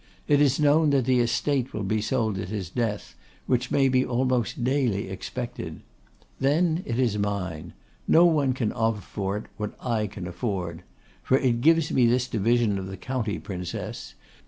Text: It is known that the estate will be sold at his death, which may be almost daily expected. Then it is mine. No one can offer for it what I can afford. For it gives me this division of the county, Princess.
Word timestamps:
It 0.27 0.41
is 0.41 0.59
known 0.59 0.89
that 0.89 1.05
the 1.05 1.19
estate 1.19 1.73
will 1.75 1.83
be 1.83 2.01
sold 2.01 2.39
at 2.39 2.49
his 2.49 2.71
death, 2.71 3.13
which 3.45 3.69
may 3.69 3.87
be 3.87 4.03
almost 4.03 4.63
daily 4.63 5.07
expected. 5.09 5.81
Then 6.39 6.81
it 6.87 6.97
is 6.97 7.19
mine. 7.19 7.73
No 8.07 8.25
one 8.25 8.53
can 8.53 8.73
offer 8.73 9.01
for 9.01 9.37
it 9.37 9.43
what 9.57 9.75
I 9.79 10.07
can 10.07 10.25
afford. 10.25 10.81
For 11.21 11.37
it 11.37 11.61
gives 11.61 11.91
me 11.91 12.07
this 12.07 12.27
division 12.27 12.79
of 12.79 12.87
the 12.87 12.97
county, 12.97 13.37
Princess. 13.37 14.15